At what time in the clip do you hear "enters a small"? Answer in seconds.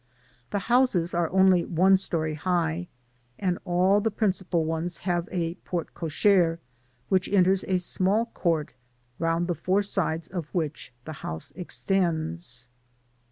7.37-8.25